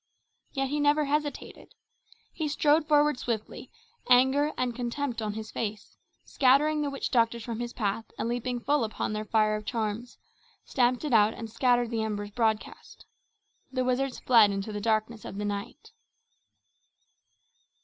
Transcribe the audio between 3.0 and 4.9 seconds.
swiftly, anger and